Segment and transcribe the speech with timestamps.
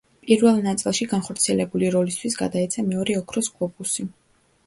[0.27, 4.07] პირველ ნაწილში განხორციელებული როლისთვის გადაეცა მეორე ოქროს გლობუსი.